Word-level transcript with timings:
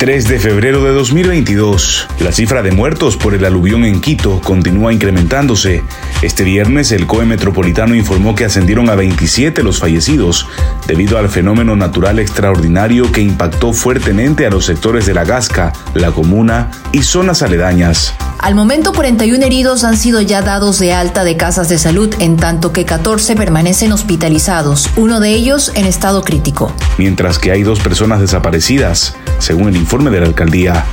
3 0.00 0.28
de 0.28 0.38
febrero 0.38 0.82
de 0.82 0.92
2022. 0.92 2.08
La 2.20 2.32
cifra 2.32 2.62
de 2.62 2.72
muertos 2.72 3.18
por 3.18 3.34
el 3.34 3.44
aluvión 3.44 3.84
en 3.84 4.00
Quito 4.00 4.40
continúa 4.40 4.94
incrementándose. 4.94 5.84
Este 6.22 6.42
viernes 6.42 6.90
el 6.90 7.06
COE 7.06 7.26
Metropolitano 7.26 7.94
informó 7.94 8.34
que 8.34 8.46
ascendieron 8.46 8.88
a 8.88 8.94
27 8.94 9.62
los 9.62 9.78
fallecidos 9.78 10.48
debido 10.86 11.18
al 11.18 11.28
fenómeno 11.28 11.76
natural 11.76 12.18
extraordinario 12.18 13.12
que 13.12 13.20
impactó 13.20 13.74
fuertemente 13.74 14.46
a 14.46 14.50
los 14.50 14.64
sectores 14.64 15.04
de 15.04 15.12
La 15.12 15.24
Gasca, 15.24 15.74
La 15.92 16.12
Comuna 16.12 16.70
y 16.92 17.02
zonas 17.02 17.42
aledañas. 17.42 18.14
Al 18.38 18.54
momento 18.54 18.94
41 18.94 19.44
heridos 19.44 19.84
han 19.84 19.98
sido 19.98 20.22
ya 20.22 20.40
dados 20.40 20.78
de 20.78 20.94
alta 20.94 21.24
de 21.24 21.36
casas 21.36 21.68
de 21.68 21.76
salud, 21.76 22.14
en 22.20 22.38
tanto 22.38 22.72
que 22.72 22.86
14 22.86 23.36
permanecen 23.36 23.92
hospitalizados, 23.92 24.88
uno 24.96 25.20
de 25.20 25.34
ellos 25.34 25.72
en 25.74 25.84
estado 25.84 26.22
crítico. 26.22 26.74
Mientras 26.96 27.38
que 27.38 27.52
hay 27.52 27.64
dos 27.64 27.80
personas 27.80 28.18
desaparecidas, 28.18 29.14
según 29.40 29.68
el 29.68 29.76
informe 29.76 30.10
de 30.10 30.20
la 30.20 30.26
alcaldía. 30.26 30.84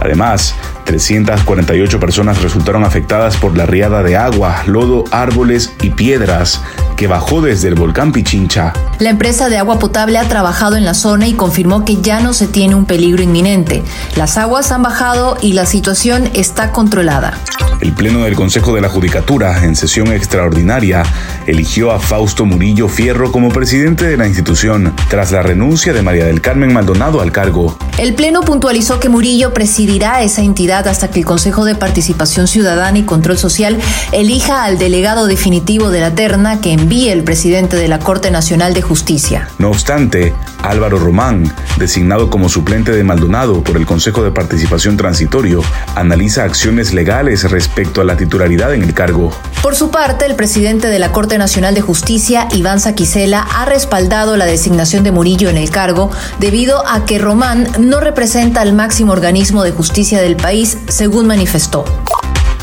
Además, 0.00 0.54
348 0.84 2.00
personas 2.00 2.42
resultaron 2.42 2.84
afectadas 2.84 3.36
por 3.36 3.56
la 3.56 3.66
riada 3.66 4.02
de 4.02 4.16
agua, 4.16 4.62
lodo, 4.66 5.04
árboles 5.10 5.74
y 5.82 5.90
piedras 5.90 6.62
que 6.96 7.06
bajó 7.06 7.42
desde 7.42 7.68
el 7.68 7.74
volcán 7.74 8.12
Pichincha. 8.12 8.72
La 8.98 9.10
empresa 9.10 9.48
de 9.48 9.58
agua 9.58 9.78
potable 9.78 10.18
ha 10.18 10.28
trabajado 10.28 10.76
en 10.76 10.84
la 10.84 10.94
zona 10.94 11.28
y 11.28 11.34
confirmó 11.34 11.84
que 11.84 12.00
ya 12.00 12.20
no 12.20 12.32
se 12.32 12.46
tiene 12.46 12.74
un 12.74 12.86
peligro 12.86 13.22
inminente. 13.22 13.82
Las 14.16 14.38
aguas 14.38 14.72
han 14.72 14.82
bajado 14.82 15.36
y 15.40 15.52
la 15.52 15.66
situación 15.66 16.30
está 16.34 16.72
controlada. 16.72 17.38
El 17.80 17.92
Pleno 17.92 18.24
del 18.24 18.34
Consejo 18.34 18.74
de 18.74 18.80
la 18.80 18.88
Judicatura, 18.88 19.64
en 19.64 19.76
sesión 19.76 20.10
extraordinaria, 20.10 21.02
eligió 21.46 21.92
a 21.92 22.00
Fausto 22.00 22.46
Murillo 22.46 22.88
Fierro 22.88 23.30
como 23.30 23.50
presidente 23.50 24.06
de 24.06 24.16
la 24.16 24.26
institución, 24.26 24.94
tras 25.10 25.30
la 25.30 25.42
renuncia 25.42 25.92
de 25.92 26.00
María 26.00 26.24
del 26.24 26.40
Carmen 26.40 26.72
Maldonado 26.72 27.20
al 27.20 27.32
cargo. 27.32 27.76
El 27.98 28.14
Pleno 28.14 28.40
puntualizó 28.40 28.98
que 28.98 29.10
Murillo 29.10 29.52
presidirá 29.52 30.22
esa 30.22 30.42
entidad 30.42 30.88
hasta 30.88 31.10
que 31.10 31.18
el 31.18 31.26
Consejo 31.26 31.66
de 31.66 31.74
Participación 31.74 32.48
Ciudadana 32.48 32.98
y 32.98 33.02
Control 33.02 33.36
Social 33.36 33.78
elija 34.12 34.64
al 34.64 34.78
delegado 34.78 35.26
definitivo 35.26 35.90
de 35.90 36.00
la 36.00 36.14
terna 36.14 36.62
que 36.62 36.72
envíe 36.86 37.10
el 37.10 37.24
presidente 37.24 37.76
de 37.76 37.88
la 37.88 37.98
Corte 37.98 38.30
Nacional 38.30 38.72
de 38.72 38.80
Justicia. 38.80 39.48
No 39.58 39.70
obstante, 39.70 40.32
Álvaro 40.62 41.00
Román, 41.00 41.52
designado 41.78 42.30
como 42.30 42.48
suplente 42.48 42.92
de 42.92 43.02
Maldonado 43.02 43.64
por 43.64 43.76
el 43.76 43.84
Consejo 43.84 44.22
de 44.22 44.30
Participación 44.30 44.96
Transitorio, 44.96 45.64
analiza 45.96 46.44
acciones 46.44 46.94
legales 46.94 47.50
respecto 47.50 48.00
a 48.00 48.04
la 48.04 48.16
titularidad 48.16 48.72
en 48.72 48.84
el 48.84 48.94
cargo. 48.94 49.32
Por 49.62 49.74
su 49.74 49.90
parte, 49.90 50.26
el 50.26 50.36
presidente 50.36 50.86
de 50.86 51.00
la 51.00 51.10
Corte 51.10 51.38
Nacional 51.38 51.74
de 51.74 51.80
Justicia, 51.80 52.46
Iván 52.52 52.78
Saquicela, 52.78 53.40
ha 53.40 53.64
respaldado 53.64 54.36
la 54.36 54.46
designación 54.46 55.02
de 55.02 55.10
Murillo 55.10 55.48
en 55.48 55.56
el 55.56 55.70
cargo 55.70 56.12
debido 56.38 56.86
a 56.86 57.04
que 57.04 57.18
Román 57.18 57.66
no 57.80 57.98
representa 57.98 58.60
al 58.60 58.74
máximo 58.74 59.10
organismo 59.10 59.64
de 59.64 59.72
justicia 59.72 60.20
del 60.20 60.36
país, 60.36 60.78
según 60.86 61.26
manifestó. 61.26 61.84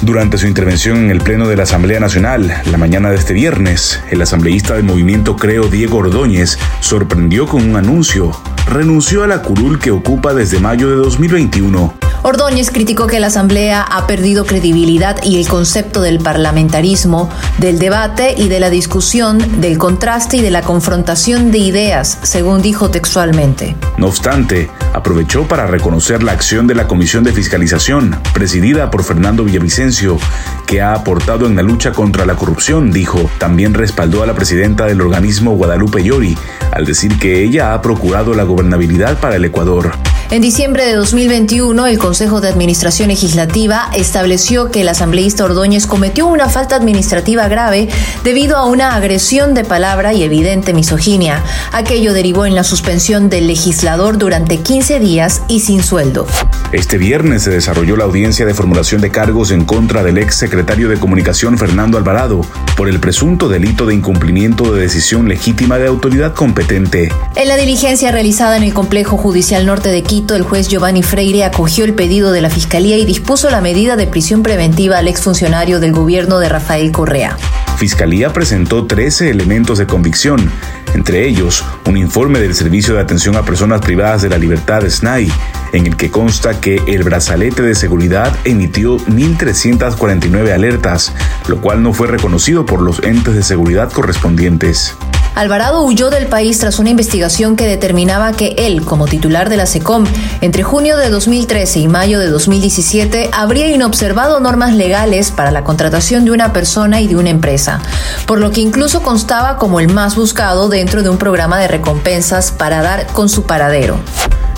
Durante 0.04 0.38
su 0.38 0.48
intervención 0.48 0.98
en 0.98 1.12
el 1.12 1.22
Pleno 1.22 1.48
de 1.48 1.56
la 1.56 1.64
Asamblea 1.64 1.98
Nacional, 2.02 2.54
la 2.70 2.78
mañana 2.78 3.09
de 3.09 3.16
este 3.16 3.34
viernes, 3.34 4.04
el 4.12 4.22
asambleísta 4.22 4.73
del 4.73 4.84
movimiento 4.84 5.38
Creo 5.38 5.70
Diego 5.70 6.00
Ordóñez 6.00 6.60
sorprendió 6.82 7.48
con 7.48 7.64
un 7.70 7.78
anuncio. 7.78 8.32
Renunció 8.70 9.23
a 9.23 9.28
la 9.28 9.42
curul 9.42 9.80
que 9.80 9.92
ocupa 9.92 10.34
desde 10.34 10.60
mayo 10.60 10.90
de 10.90 10.98
2021 10.98 11.94
Ordóñez 12.26 12.72
criticó 12.72 13.06
que 13.06 13.20
la 13.20 13.28
Asamblea 13.28 13.82
ha 13.82 14.08
perdido 14.08 14.46
credibilidad 14.46 15.22
y 15.24 15.42
el 15.42 15.48
concepto 15.50 16.02
del 16.02 16.20
parlamentarismo, 16.20 17.30
del 17.58 17.80
debate 17.80 18.34
y 18.38 18.48
de 18.48 18.62
la 18.62 18.70
discusión, 18.70 19.60
del 19.60 19.78
contraste 19.78 20.38
y 20.38 20.42
de 20.42 20.50
la 20.50 20.62
confrontación 20.62 21.52
de 21.52 21.58
ideas, 21.58 22.20
según 22.23 22.62
dijo 22.62 22.89
textualmente. 22.89 23.76
No 23.98 24.08
obstante, 24.08 24.72
aprovechó 24.94 25.50
para 25.50 25.67
reconocer 25.67 26.23
la 26.23 26.32
acción 26.32 26.66
de 26.66 26.76
la 26.76 26.88
Comisión 26.88 27.26
de 27.26 27.33
Fiscalización, 27.33 28.17
presidida 28.33 28.89
por 28.89 29.04
Fernando 29.04 29.44
Villavicencio, 29.44 30.17
que 30.66 30.82
ha 30.82 30.94
aportado 30.94 31.45
en 31.45 31.58
la 31.58 31.62
lucha 31.62 31.92
contra 31.92 32.26
la 32.26 32.36
corrupción, 32.36 32.92
dijo. 32.92 33.30
También 33.38 33.73
respaldó 33.73 34.23
a 34.23 34.28
la 34.28 34.33
presidenta 34.33 34.86
del 34.86 35.02
organismo 35.02 35.58
Guadalupe 35.58 36.02
Llori, 36.02 36.38
al 36.72 36.86
decir 36.86 37.20
que 37.20 37.44
ella 37.44 37.73
ha 37.73 37.82
procurado 37.82 38.33
la 38.33 38.44
gobernabilidad 38.44 39.20
para 39.20 39.36
el 39.36 39.44
Ecuador. 39.44 39.92
En 40.33 40.42
diciembre 40.42 40.83
de 40.86 40.95
2021, 40.95 41.86
el 41.86 42.00
Consejo 42.14 42.42
de 42.42 42.48
Administración 42.48 43.08
Legislativa 43.08 43.90
estableció 43.96 44.70
que 44.70 44.82
el 44.82 44.90
asambleísta 44.90 45.46
Ordóñez 45.46 45.88
cometió 45.88 46.28
una 46.28 46.48
falta 46.48 46.76
administrativa 46.76 47.48
grave 47.48 47.90
debido 48.24 48.56
a 48.56 48.68
una 48.68 48.94
agresión 48.94 49.56
de 49.56 49.64
palabra 49.64 50.14
y 50.14 50.22
evidente 50.22 50.76
misoginia. 50.76 51.44
Aquello 51.72 52.14
derivó 52.14 52.46
en 52.46 52.54
la 52.54 52.64
suspensión 52.64 53.32
del 53.32 53.48
legislador 53.48 54.20
durante 54.20 54.60
15 54.60 55.00
días 55.00 55.42
y 55.48 55.62
sin 55.62 55.82
sueldo. 55.82 56.28
Este 56.73 56.98
viernes 56.98 57.44
se 57.44 57.52
desarrolló 57.52 57.95
la 57.95 58.06
audiencia 58.06 58.48
de 58.48 58.56
formulación 58.56 59.00
de 59.00 59.11
cargos 59.11 59.52
en 59.52 59.64
contra 59.64 60.04
del 60.04 60.17
ex 60.17 60.34
secretario 60.34 60.89
de 60.89 60.98
Comunicación 60.98 61.60
Fernando 61.60 62.00
Alvarado 62.00 62.42
por 62.76 62.89
el 62.89 63.00
presunto 63.00 63.48
delito 63.48 63.86
de 63.86 63.94
incumplimiento 63.94 64.73
de 64.73 64.82
decisión 64.82 65.28
legítima 65.28 65.78
de 65.78 65.86
autoridad 65.86 66.33
competente. 66.33 67.12
En 67.36 67.48
la 67.48 67.58
diligencia 67.58 68.12
realizada 68.12 68.58
en 68.58 68.64
el 68.64 68.73
Complejo 68.73 69.17
Judicial 69.17 69.67
Norte 69.67 69.89
de 69.89 70.02
Quito, 70.02 70.36
el 70.36 70.42
juez 70.42 70.67
Giovanni 70.67 71.04
Freire 71.04 71.44
acogió 71.44 71.86
el 71.86 71.94
pedido 71.94 72.32
de 72.32 72.42
la 72.42 72.50
Fiscalía 72.50 72.98
y 72.98 73.06
dispuso 73.06 73.52
la 73.52 73.62
medida 73.62 73.95
de 73.95 74.08
prisión 74.08 74.42
preventiva 74.42 74.98
al 74.98 75.08
exfuncionario 75.08 75.80
del 75.80 75.92
gobierno 75.92 76.39
de 76.39 76.50
Rafael 76.50 76.92
Correa. 76.92 77.38
Fiscalía 77.78 78.33
presentó 78.33 78.88
13 78.88 79.30
elementos 79.30 79.78
de 79.78 79.86
convicción, 79.86 80.50
entre 80.95 81.28
ellos 81.28 81.64
un 81.86 81.98
informe 81.98 82.39
del 82.39 82.56
Servicio 82.56 82.95
de 82.95 83.02
Atención 83.02 83.36
a 83.36 83.45
Personas 83.45 83.82
Privadas 83.82 84.23
de 84.23 84.30
la 84.30 84.39
Libertad 84.39 84.82
SNAI, 84.89 85.32
en 85.73 85.88
el 85.88 85.98
que 85.98 86.10
consta 86.10 86.61
que 86.61 86.82
el 86.88 87.04
brazalete 87.04 87.61
de 87.61 87.76
seguridad 87.76 88.34
emitió 88.45 88.98
1.349 88.98 90.54
alertas, 90.54 91.11
lo 91.48 91.60
cual 91.60 91.84
no 91.84 91.94
fue 91.94 92.08
reconocido 92.08 92.66
por 92.66 92.82
los 92.82 93.04
entes 93.04 93.36
de 93.36 93.44
seguridad 93.44 93.92
correspondientes. 93.92 94.95
Alvarado 95.36 95.83
huyó 95.83 96.12
del 96.12 96.28
país 96.28 96.60
tras 96.60 96.78
una 96.78 96.92
investigación 96.92 97.56
que 97.56 97.66
determinaba 97.66 98.33
que 98.33 98.54
él, 98.56 98.86
como 98.86 99.08
titular 99.08 99.50
de 99.50 99.58
la 99.58 99.66
SECOM, 99.66 100.06
entre 100.42 100.62
junio 100.62 100.95
de 100.95 101.10
2013 101.10 101.80
y 101.80 101.88
mayo 101.88 102.20
de 102.20 102.30
2017, 102.30 103.32
habría 103.33 103.67
inobservado 103.67 104.39
normas 104.39 104.76
legales 104.76 105.32
para 105.32 105.50
la 105.50 105.64
contratación 105.64 106.23
de 106.23 106.32
una 106.32 106.54
persona 106.54 107.02
y 107.02 107.08
de 107.08 107.16
una 107.16 107.32
empresa, 107.32 107.82
por 108.28 108.39
lo 108.39 108.52
que 108.52 108.62
incluso 108.62 109.02
constaba 109.02 109.58
como 109.58 109.80
el 109.80 109.92
más 109.92 110.16
buscado 110.16 110.70
dentro 110.70 111.02
de 111.02 111.10
un 111.10 111.17
programa 111.17 111.58
de 111.58 111.67
recompensas 111.67 112.52
para 112.52 112.83
dar 112.83 113.08
con 113.08 113.28
su 113.28 113.44
paradero. 113.44 113.98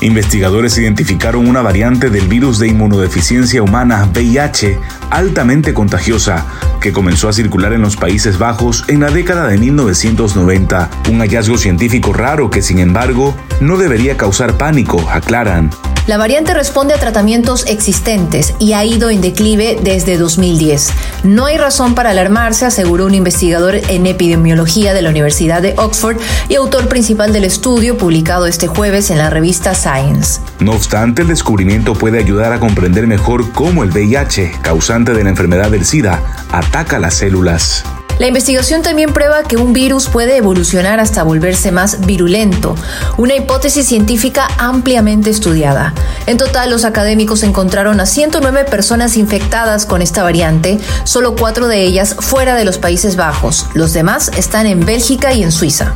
Investigadores 0.02 0.78
identificaron 0.78 1.48
una 1.48 1.62
variante 1.62 2.10
del 2.10 2.28
virus 2.28 2.60
de 2.60 2.68
inmunodeficiencia 2.68 3.64
humana 3.64 4.08
VIH 4.14 4.80
altamente 5.10 5.74
contagiosa 5.74 6.46
que 6.82 6.92
comenzó 6.92 7.30
a 7.30 7.34
circular 7.34 7.74
en 7.74 7.82
los 7.82 7.96
Países 7.96 8.38
Bajos 8.38 8.84
en 8.88 9.00
la 9.00 9.10
década 9.10 9.48
de 9.48 9.58
1990, 9.58 10.90
un 11.10 11.20
hallazgo 11.20 11.58
científico 11.58 12.14
raro 12.14 12.50
que 12.50 12.62
sin 12.62 12.80
embargo 12.80 13.36
no 13.62 13.78
debería 13.78 14.18
causar 14.18 14.58
pánico, 14.58 15.10
aclaran. 15.10 15.72
La 16.08 16.18
variante 16.18 16.54
responde 16.54 16.94
a 16.94 17.00
tratamientos 17.00 17.66
existentes 17.66 18.54
y 18.60 18.74
ha 18.74 18.86
ido 18.86 19.10
en 19.10 19.22
declive 19.22 19.80
desde 19.82 20.20
2010. 20.20 20.92
No 21.24 21.48
hay 21.48 21.58
razón 21.58 21.96
para 21.96 22.12
alarmarse, 22.12 22.68
aseguró 22.68 23.08
un 23.08 23.16
investigador 23.16 23.74
en 23.76 24.06
epidemiología 24.06 24.94
de 24.94 25.02
la 25.02 25.10
Universidad 25.10 25.64
de 25.64 25.74
Oxford 25.78 26.18
y 26.48 26.56
autor 26.56 26.88
principal 26.90 27.34
del 27.34 27.44
estudio 27.44 27.98
publicado 27.98 28.46
este 28.46 28.68
jueves 28.68 29.10
en 29.10 29.18
la 29.18 29.32
revista 29.32 29.74
Science. 29.74 30.42
No 30.60 30.74
obstante, 30.74 31.24
el 31.24 31.28
descubrimiento 31.28 31.96
puede 31.96 32.20
ayudar 32.20 32.54
a 32.54 32.60
comprender 32.60 33.08
mejor 33.08 33.52
cómo 33.52 33.84
el 33.84 33.90
VIH, 33.90 34.60
causante 34.62 35.14
de 35.14 35.24
la 35.24 35.32
enfermedad 35.32 35.72
del 35.72 35.86
SIDA, 35.86 36.22
ataca 36.52 37.00
las 37.00 37.16
células. 37.16 37.84
La 38.18 38.28
investigación 38.28 38.82
también 38.82 39.12
prueba 39.12 39.44
que 39.44 39.58
un 39.58 39.74
virus 39.74 40.08
puede 40.08 40.38
evolucionar 40.38 41.02
hasta 41.02 41.24
volverse 41.24 41.72
más 41.72 42.06
virulento, 42.06 42.76
una 43.18 43.36
hipótesis 43.36 43.86
científica 43.86 44.48
ampliamente 44.58 45.30
estudiada. 45.30 45.94
En 46.26 46.38
total, 46.38 46.70
los 46.70 46.86
académicos 46.86 47.44
encontraron 47.44 48.00
a 48.00 48.06
109 48.06 48.64
personas 48.66 49.18
infectadas 49.18 49.86
con 49.86 50.02
esta 50.02 50.24
variante, 50.24 50.80
solo 51.04 51.36
cuatro 51.36 51.68
de 51.68 51.84
ellas 51.84 52.16
fuera 52.18 52.56
de 52.56 52.64
los 52.64 52.78
Países 52.78 53.18
Bajos. 53.18 53.68
Los 53.74 53.92
demás 53.92 54.32
están 54.38 54.66
en 54.66 54.86
Bélgica 54.86 55.34
y 55.34 55.44
en 55.44 55.52
Suiza. 55.52 55.94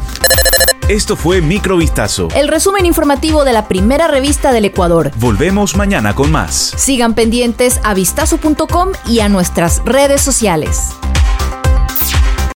Esto 0.89 1.15
fue 1.15 1.39
Microvistazo. 1.39 2.29
El 2.35 2.47
resumen 2.47 2.85
informativo 2.85 3.45
de 3.45 3.53
la 3.53 3.67
primera 3.67 4.07
revista 4.07 4.51
del 4.51 4.65
Ecuador. 4.65 5.11
Volvemos 5.17 5.75
mañana 5.75 6.15
con 6.15 6.31
más. 6.31 6.73
Sigan 6.75 7.13
pendientes 7.13 7.79
a 7.83 7.93
vistazo.com 7.93 8.89
y 9.07 9.19
a 9.19 9.29
nuestras 9.29 9.83
redes 9.85 10.21
sociales. 10.21 10.95